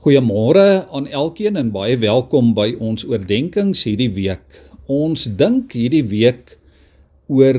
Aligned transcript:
Goeiemôre 0.00 0.86
aan 0.96 1.04
elkeen 1.12 1.58
en 1.60 1.70
baie 1.74 1.98
welkom 2.00 2.54
by 2.56 2.70
ons 2.80 3.02
oordeenkings 3.04 3.82
hierdie 3.84 4.08
week. 4.16 4.54
Ons 4.88 5.26
dink 5.36 5.74
hierdie 5.76 6.06
week 6.08 6.54
oor 7.28 7.58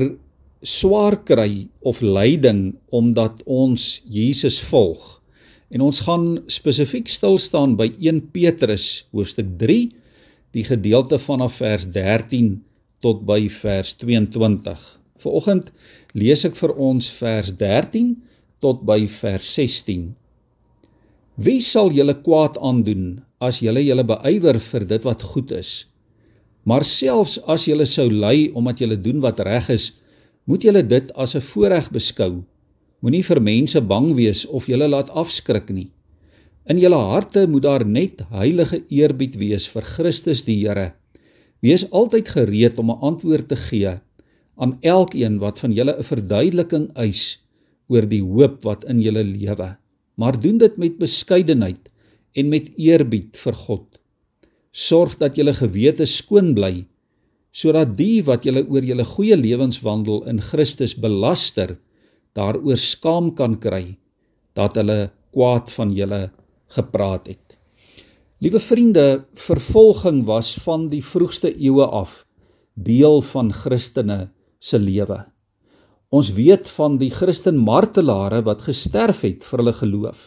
swaar 0.58 1.20
kry 1.22 1.68
of 1.86 2.00
lyding 2.02 2.72
omdat 2.90 3.44
ons 3.46 4.00
Jesus 4.10 4.56
volg. 4.72 5.20
En 5.70 5.84
ons 5.86 6.00
gaan 6.02 6.24
spesifiek 6.50 7.06
stil 7.14 7.38
staan 7.38 7.76
by 7.78 7.92
1 7.94 8.18
Petrus 8.34 9.04
hoofstuk 9.14 9.52
3, 9.60 9.76
die 10.50 10.64
gedeelte 10.66 11.20
vanaf 11.22 11.60
vers 11.62 11.86
13 11.94 12.56
tot 13.06 13.22
by 13.22 13.44
vers 13.60 13.94
22. 14.02 14.82
Vanoggend 15.22 15.70
lees 16.18 16.42
ek 16.50 16.58
vir 16.58 16.74
ons 16.74 17.12
vers 17.20 17.54
13 17.62 18.16
tot 18.58 18.82
by 18.82 18.98
vers 19.20 19.46
16. 19.60 20.10
Wie 21.40 21.62
sal 21.64 21.88
julle 21.88 22.12
kwaad 22.20 22.58
aandoen 22.60 23.22
as 23.40 23.62
julle 23.64 23.80
julle 23.80 24.04
beywer 24.04 24.58
vir 24.60 24.84
dit 24.84 25.04
wat 25.06 25.22
goed 25.24 25.52
is? 25.56 25.86
Maar 26.68 26.84
selfs 26.84 27.38
as 27.48 27.64
julle 27.64 27.86
sou 27.88 28.04
ly 28.12 28.50
omdat 28.52 28.82
julle 28.84 28.98
doen 29.00 29.22
wat 29.24 29.40
reg 29.40 29.70
is, 29.72 29.94
moet 30.44 30.60
julle 30.60 30.82
dit 30.84 31.08
as 31.16 31.34
'n 31.34 31.40
voorreg 31.40 31.88
beskou. 31.90 32.44
Moenie 33.00 33.24
vir 33.24 33.40
mense 33.40 33.80
bang 33.80 34.12
wees 34.14 34.44
of 34.44 34.68
julle 34.68 34.86
laat 34.88 35.08
afskrik 35.08 35.72
nie. 35.72 35.90
In 36.68 36.76
julle 36.78 37.00
harte 37.00 37.46
moet 37.48 37.62
daar 37.62 37.86
net 37.86 38.20
heilige 38.28 38.84
eerbied 38.90 39.36
wees 39.36 39.66
vir 39.66 39.82
Christus 39.82 40.44
die 40.44 40.68
Here. 40.68 40.92
Wees 41.62 41.90
altyd 41.90 42.28
gereed 42.28 42.78
om 42.78 42.90
'n 42.90 43.00
antwoord 43.00 43.48
te 43.48 43.56
gee 43.56 44.00
aan 44.58 44.78
elkeen 44.82 45.38
wat 45.38 45.58
van 45.58 45.72
julle 45.72 45.96
'n 45.96 46.02
verduideliking 46.04 46.90
eis 46.94 47.40
oor 47.88 48.06
die 48.06 48.22
hoop 48.22 48.64
wat 48.64 48.84
in 48.84 49.00
julle 49.00 49.24
lewe 49.24 49.81
maar 50.14 50.38
doen 50.40 50.58
dit 50.58 50.76
met 50.76 50.98
beskeidenheid 51.00 51.90
en 52.32 52.48
met 52.48 52.70
eerbied 52.76 53.36
vir 53.36 53.56
God. 53.66 53.86
Sorg 54.72 55.18
dat 55.20 55.36
julle 55.36 55.54
gewete 55.56 56.06
skoon 56.08 56.54
bly 56.56 56.86
sodat 57.52 57.90
die 57.98 58.22
wat 58.24 58.46
julle 58.48 58.62
oor 58.64 58.80
julle 58.80 59.04
goeie 59.04 59.36
lewenswandel 59.36 60.22
in 60.30 60.38
Christus 60.40 60.94
belaster, 60.96 61.76
daaroor 62.32 62.80
skaam 62.80 63.34
kan 63.36 63.58
kry 63.60 63.98
dat 64.56 64.78
hulle 64.80 65.10
kwaad 65.36 65.68
van 65.76 65.92
julle 65.92 66.22
gepraat 66.72 67.28
het. 67.28 67.58
Liewe 68.42 68.60
vriende, 68.60 69.24
vervolging 69.38 70.24
was 70.26 70.54
van 70.64 70.88
die 70.90 71.02
vroegste 71.04 71.52
eeue 71.52 71.84
af 71.86 72.22
deel 72.74 73.20
van 73.22 73.52
Christene 73.52 74.32
se 74.58 74.80
lewe. 74.80 75.20
Ons 76.12 76.28
weet 76.36 76.68
van 76.76 76.98
die 77.00 77.08
Christen 77.08 77.56
martelare 77.56 78.42
wat 78.44 78.66
gesterf 78.66 79.22
het 79.24 79.44
vir 79.48 79.62
hulle 79.62 79.72
geloof. 79.72 80.24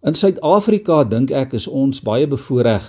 In 0.00 0.14
Suid-Afrika 0.16 1.02
dink 1.04 1.32
ek 1.36 1.52
is 1.58 1.66
ons 1.68 1.98
baie 2.00 2.24
bevoordeel 2.24 2.86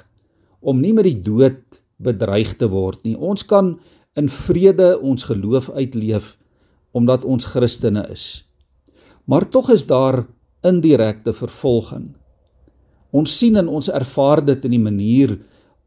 om 0.64 0.78
nie 0.80 0.94
met 0.96 1.10
die 1.10 1.20
dood 1.20 1.82
bedreig 2.00 2.54
te 2.56 2.70
word 2.72 3.02
nie. 3.04 3.18
Ons 3.18 3.44
kan 3.44 3.74
in 4.16 4.30
vrede 4.32 4.94
ons 5.04 5.26
geloof 5.28 5.68
uitleef 5.76 6.38
omdat 6.96 7.26
ons 7.28 7.50
Christene 7.52 8.06
is. 8.14 8.46
Maar 9.28 9.50
tog 9.52 9.68
is 9.76 9.84
daar 9.90 10.22
indirekte 10.64 11.34
vervolging. 11.36 12.14
Ons 13.12 13.36
sien 13.36 13.60
en 13.60 13.68
ons 13.68 13.90
ervaar 13.92 14.40
dit 14.48 14.64
in 14.70 14.78
die 14.78 14.86
manier 14.86 15.34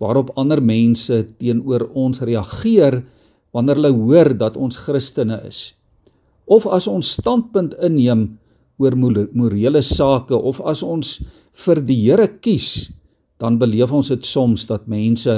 waarop 0.02 0.34
ander 0.36 0.60
mense 0.60 1.22
teenoor 1.40 1.86
ons 1.96 2.20
reageer 2.20 2.98
wanneer 3.56 3.80
hulle 3.80 3.94
hoor 3.96 4.32
dat 4.36 4.60
ons 4.60 4.82
Christene 4.84 5.40
is 5.48 5.62
of 6.46 6.66
as 6.66 6.88
ons 6.90 7.14
standpunt 7.18 7.74
inneem 7.82 8.34
oor 8.78 8.96
morele 8.96 9.82
sake 9.82 10.34
of 10.34 10.60
as 10.66 10.82
ons 10.82 11.20
vir 11.64 11.80
die 11.86 12.00
Here 12.02 12.28
kies, 12.42 12.90
dan 13.38 13.58
beleef 13.58 13.92
ons 13.92 14.10
dit 14.10 14.26
soms 14.26 14.66
dat 14.66 14.88
mense 14.90 15.34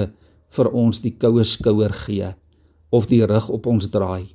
vir 0.56 0.68
ons 0.72 1.00
die 1.02 1.12
koue 1.18 1.44
skouer 1.44 1.92
gee 2.06 2.32
of 2.94 3.08
die 3.10 3.22
rug 3.27 3.48
op 3.52 3.66
ons 3.66 3.90
draai. 3.92 4.32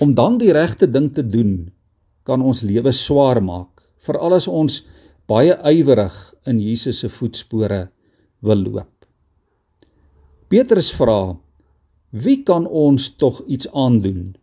Om 0.00 0.14
dan 0.14 0.38
die 0.40 0.52
regte 0.54 0.86
ding 0.86 1.10
te 1.12 1.24
doen, 1.24 1.70
kan 2.24 2.42
ons 2.42 2.62
lewe 2.62 2.92
swaar 2.94 3.42
maak, 3.42 3.82
veral 4.02 4.36
as 4.38 4.48
ons 4.48 4.82
baie 5.28 5.54
ywerig 5.68 6.14
in 6.46 6.60
Jesus 6.60 7.02
se 7.02 7.10
voetspore 7.10 7.86
wil 8.42 8.62
loop. 8.62 9.06
Petrus 10.52 10.90
vra: 10.94 11.34
Wie 12.12 12.42
kan 12.44 12.66
ons 12.66 13.10
tog 13.16 13.40
iets 13.46 13.68
aandoen? 13.72 14.34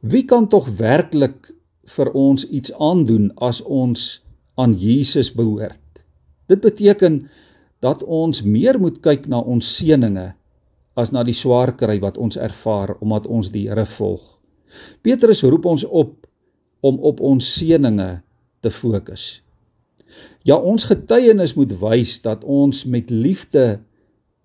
Wie 0.00 0.24
kan 0.24 0.46
tog 0.48 0.64
werklik 0.80 1.50
vir 1.84 2.08
ons 2.16 2.46
iets 2.48 2.72
aandoen 2.72 3.28
as 3.36 3.60
ons 3.60 4.22
aan 4.56 4.72
Jesus 4.72 5.28
behoort? 5.28 6.00
Dit 6.48 6.62
beteken 6.64 7.26
dat 7.84 8.00
ons 8.02 8.40
meer 8.40 8.78
moet 8.80 8.96
kyk 9.04 9.26
na 9.28 9.42
ons 9.44 9.74
seëninge 9.76 10.30
as 10.96 11.12
na 11.12 11.20
die 11.24 11.36
swaar 11.36 11.74
kry 11.76 11.98
wat 12.00 12.16
ons 12.16 12.40
ervaar 12.40 12.94
omdat 13.04 13.28
ons 13.28 13.52
die 13.52 13.66
Here 13.68 13.84
volg. 13.84 14.24
Petrus 15.04 15.44
roep 15.44 15.68
ons 15.68 15.84
op 15.84 16.16
om 16.80 16.96
op 17.04 17.20
ons 17.20 17.44
seëninge 17.44 18.22
te 18.64 18.72
fokus. 18.72 19.42
Ja, 20.48 20.56
ons 20.56 20.88
getuienis 20.88 21.52
moet 21.60 21.76
wys 21.76 22.16
dat 22.24 22.44
ons 22.44 22.86
met 22.88 23.12
liefde 23.12 23.82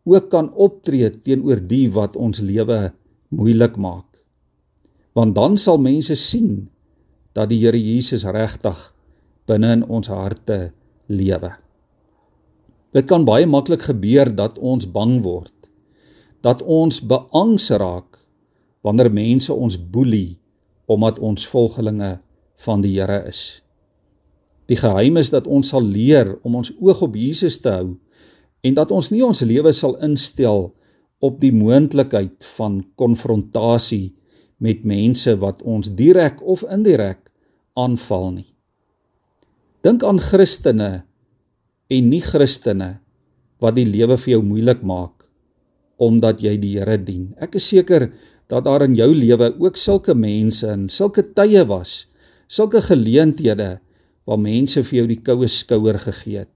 ook 0.04 0.28
kan 0.30 0.52
optree 0.52 1.10
teenoor 1.16 1.64
die 1.64 1.88
wat 1.96 2.20
ons 2.20 2.44
lewe 2.44 2.92
moeilik 3.32 3.80
maak 3.80 4.15
want 5.16 5.36
dan 5.36 5.56
sal 5.58 5.80
mense 5.80 6.16
sien 6.20 6.68
dat 7.36 7.50
die 7.52 7.62
Here 7.64 7.80
Jesus 7.80 8.26
regtig 8.28 8.78
binne 9.48 9.72
in 9.80 9.84
ons 9.88 10.10
harte 10.12 10.74
lewe. 11.08 11.54
Dit 12.96 13.08
kan 13.08 13.26
baie 13.28 13.48
maklik 13.48 13.88
gebeur 13.90 14.32
dat 14.36 14.60
ons 14.60 14.88
bang 14.88 15.20
word, 15.24 15.54
dat 16.44 16.62
ons 16.62 17.02
beangs 17.04 17.70
raak 17.76 18.22
wanneer 18.86 19.12
mense 19.12 19.54
ons 19.54 19.78
boelie 19.80 20.38
omdat 20.86 21.20
ons 21.20 21.48
volgelinge 21.50 22.18
van 22.68 22.84
die 22.84 22.94
Here 23.00 23.24
is. 23.28 23.62
Die 24.70 24.78
geheim 24.78 25.18
is 25.22 25.32
dat 25.34 25.48
ons 25.48 25.72
sal 25.74 25.84
leer 25.84 26.36
om 26.44 26.58
ons 26.62 26.72
oog 26.82 27.04
op 27.06 27.16
Jesus 27.18 27.58
te 27.62 27.72
hou 27.74 27.96
en 28.66 28.78
dat 28.78 28.92
ons 28.92 29.12
nie 29.14 29.22
ons 29.26 29.44
lewe 29.46 29.72
sal 29.74 29.96
instel 30.06 30.72
op 31.24 31.40
die 31.42 31.54
moontlikheid 31.54 32.46
van 32.58 32.82
konfrontasie 32.98 34.16
met 34.66 34.86
mense 34.88 35.36
wat 35.42 35.62
ons 35.62 35.92
direk 35.94 36.42
of 36.42 36.66
indirek 36.66 37.22
aanval 37.78 38.32
nie. 38.40 38.52
Dink 39.86 40.04
aan 40.08 40.20
Christene 40.24 41.06
en 41.94 42.08
nie 42.10 42.24
Christene 42.26 42.96
wat 43.62 43.78
die 43.78 43.86
lewe 43.86 44.18
vir 44.18 44.38
jou 44.38 44.42
moeilik 44.46 44.82
maak 44.82 45.14
omdat 46.02 46.42
jy 46.44 46.58
die 46.60 46.74
Here 46.76 46.98
dien. 47.00 47.30
Ek 47.40 47.56
is 47.56 47.70
seker 47.72 48.10
dat 48.52 48.66
daar 48.66 48.84
in 48.84 48.98
jou 48.98 49.08
lewe 49.16 49.54
ook 49.62 49.78
sulke 49.80 50.16
mense 50.18 50.68
en 50.68 50.90
sulke 50.92 51.24
tye 51.38 51.64
was, 51.70 52.04
sulke 52.52 52.82
geleenthede 52.84 53.78
waar 54.26 54.42
mense 54.42 54.84
vir 54.84 55.00
jou 55.00 55.08
die 55.14 55.22
koue 55.24 55.48
skouer 55.48 56.00
gegee 56.02 56.44
het. 56.44 56.52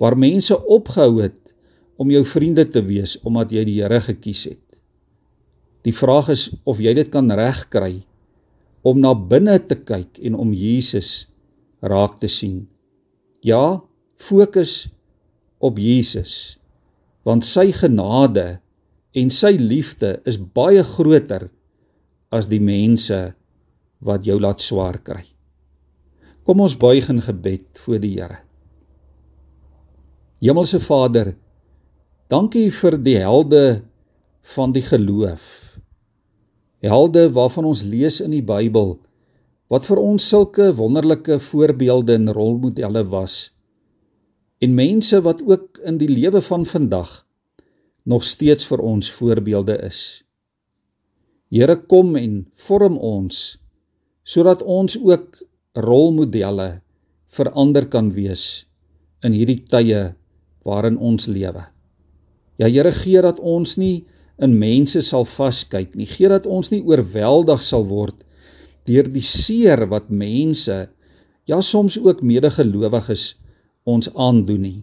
Waar 0.00 0.16
mense 0.16 0.56
opgehou 0.56 1.18
het 1.20 1.52
om 1.98 2.10
jou 2.14 2.22
vriende 2.24 2.64
te 2.70 2.82
wees 2.86 3.18
omdat 3.26 3.52
jy 3.52 3.66
die 3.66 3.78
Here 3.82 4.00
gekies 4.06 4.46
het. 4.48 4.67
Die 5.88 5.96
vraag 5.96 6.28
is 6.34 6.50
of 6.68 6.82
jy 6.84 6.92
dit 6.98 7.08
kan 7.08 7.30
regkry 7.32 8.02
om 8.84 8.98
na 9.00 9.14
binne 9.16 9.54
te 9.64 9.78
kyk 9.88 10.18
en 10.20 10.34
om 10.36 10.50
Jesus 10.52 11.30
raak 11.80 12.18
te 12.20 12.28
sien. 12.28 12.66
Ja, 13.40 13.80
fokus 14.20 14.90
op 15.64 15.78
Jesus. 15.80 16.58
Want 17.24 17.46
sy 17.48 17.70
genade 17.72 18.58
en 19.16 19.32
sy 19.32 19.54
liefde 19.56 20.18
is 20.28 20.36
baie 20.36 20.82
groter 20.84 21.46
as 22.34 22.50
die 22.52 22.60
mense 22.60 23.16
wat 24.04 24.28
jou 24.28 24.36
laat 24.40 24.60
swaar 24.60 24.98
kry. 25.00 25.24
Kom 26.44 26.60
ons 26.64 26.76
buig 26.76 27.08
in 27.08 27.22
gebed 27.24 27.80
voor 27.80 28.02
die 28.04 28.12
Here. 28.18 28.42
Hemelse 30.44 30.82
Vader, 30.84 31.32
dankie 32.28 32.68
vir 32.76 32.98
die 33.00 33.16
helde 33.24 33.64
van 34.54 34.76
die 34.76 34.84
geloof 34.84 35.67
helde 36.84 37.28
waarvan 37.34 37.66
ons 37.68 37.82
lees 37.82 38.20
in 38.22 38.34
die 38.34 38.44
Bybel 38.44 38.96
wat 39.68 39.84
vir 39.84 40.00
ons 40.00 40.24
sulke 40.28 40.70
wonderlike 40.78 41.38
voorbeelde 41.42 42.14
en 42.14 42.32
rolmodelle 42.32 43.04
was 43.10 43.50
en 44.64 44.74
mense 44.74 45.20
wat 45.22 45.42
ook 45.46 45.78
in 45.86 45.98
die 45.98 46.10
lewe 46.10 46.40
van 46.42 46.66
vandag 46.66 47.24
nog 48.08 48.24
steeds 48.24 48.66
vir 48.66 48.80
ons 48.80 49.10
voorbeelde 49.12 49.76
is. 49.84 50.24
Here 51.52 51.76
kom 51.76 52.16
en 52.16 52.46
vorm 52.54 52.96
ons 52.98 53.58
sodat 54.28 54.62
ons 54.62 54.96
ook 55.00 55.40
rolmodelle 55.76 56.80
vir 57.36 57.50
ander 57.52 57.86
kan 57.88 58.10
wees 58.12 58.66
in 59.24 59.32
hierdie 59.36 59.62
tye 59.64 60.12
waarin 60.68 60.98
ons 60.98 61.28
lewe. 61.28 61.64
Ja 62.58 62.68
Here 62.68 62.92
gee 62.92 63.22
dat 63.22 63.40
ons 63.40 63.76
nie 63.80 64.06
in 64.42 64.54
mense 64.58 65.02
sal 65.02 65.26
vaskyk 65.26 65.96
nie. 65.98 66.06
Gee 66.06 66.30
dat 66.30 66.46
ons 66.46 66.70
nie 66.72 66.82
oorweldig 66.86 67.62
sal 67.64 67.86
word 67.90 68.24
deur 68.88 69.08
die 69.12 69.24
seer 69.24 69.84
wat 69.90 70.08
mense 70.08 70.86
ja 71.48 71.58
soms 71.64 71.98
ook 72.00 72.22
medegelowiges 72.24 73.34
ons 73.88 74.08
aandoen 74.14 74.62
nie. 74.64 74.82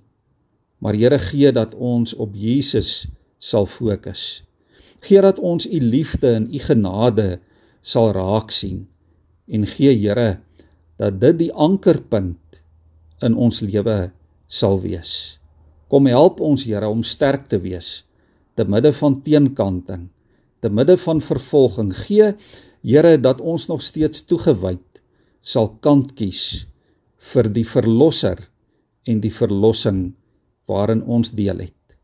Maar 0.81 0.98
Here 0.98 1.19
gee 1.19 1.52
dat 1.56 1.74
ons 1.75 2.13
op 2.13 2.36
Jesus 2.38 3.07
sal 3.40 3.66
fokus. 3.66 4.44
Gee 5.06 5.22
dat 5.22 5.40
ons 5.40 5.66
u 5.66 5.80
liefde 5.80 6.36
en 6.36 6.50
u 6.54 6.60
genade 6.62 7.40
sal 7.81 8.12
raak 8.13 8.52
sien 8.52 8.86
en 9.48 9.66
gee 9.66 9.94
Here 9.94 10.40
dat 10.98 11.19
dit 11.22 11.46
die 11.46 11.54
ankerpunt 11.54 12.62
in 13.24 13.36
ons 13.36 13.62
lewe 13.62 14.12
sal 14.48 14.80
wees. 14.81 15.40
Kom 15.90 16.06
help 16.10 16.42
ons 16.42 16.66
Here 16.66 16.90
om 16.90 17.04
sterk 17.04 17.48
te 17.50 17.60
wees 17.62 18.04
te 18.56 18.66
midde 18.68 18.92
van 18.96 19.19
teenkanting, 19.22 20.07
te 20.60 20.69
midde 20.69 20.98
van 20.98 21.22
vervolging. 21.22 21.92
Gee 22.06 22.34
Here 22.86 23.18
dat 23.18 23.42
ons 23.42 23.66
nog 23.66 23.81
steeds 23.81 24.22
toegewyd 24.30 25.02
sal 25.42 25.72
kant 25.81 26.12
kies 26.13 26.68
vir 27.31 27.50
die 27.50 27.66
verlosser 27.66 28.44
en 29.10 29.24
die 29.24 29.34
verlossing 29.34 30.13
waarin 30.69 31.02
ons 31.10 31.34
deel 31.34 31.66
het. 31.66 31.98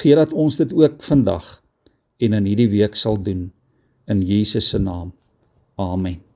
Gee 0.00 0.16
dat 0.16 0.32
ons 0.32 0.56
dit 0.56 0.72
ook 0.72 1.04
vandag 1.04 1.58
en 2.24 2.40
in 2.40 2.48
hierdie 2.48 2.70
week 2.72 2.96
sal 2.96 3.20
doen 3.20 3.50
in 4.08 4.24
Jesus 4.24 4.72
se 4.72 4.80
naam. 4.80 5.12
Amen. 5.76 6.31